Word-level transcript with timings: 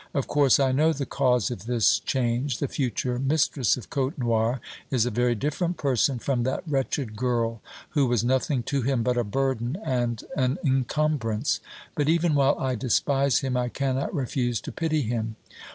Of 0.15 0.25
course 0.25 0.59
I 0.59 0.71
know 0.71 0.93
the 0.93 1.05
cause 1.05 1.51
of 1.51 1.67
this 1.67 1.99
change; 1.99 2.57
the 2.57 2.67
future 2.67 3.19
mistress 3.19 3.77
of 3.77 3.91
Côtenoir 3.91 4.59
is 4.89 5.05
a 5.05 5.11
very 5.11 5.35
different 5.35 5.77
person 5.77 6.17
from 6.17 6.41
that 6.41 6.63
wretched 6.65 7.15
girl 7.15 7.61
who 7.89 8.07
was 8.07 8.23
nothing 8.23 8.63
to 8.63 8.81
him 8.81 9.03
but 9.03 9.15
a 9.15 9.23
burden 9.23 9.77
and 9.83 10.23
an 10.35 10.57
encumbrance. 10.65 11.59
But 11.93 12.09
even 12.09 12.33
while 12.33 12.57
I 12.57 12.73
despise 12.73 13.41
him 13.41 13.55
I 13.55 13.69
cannot 13.69 14.11
refuse 14.11 14.59
to 14.61 14.71
pity 14.71 15.03
him. 15.03 15.35